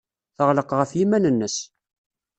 Teɣleq 0.37 0.69
ɣef 0.73 0.91
yiman-nnes. 0.97 1.57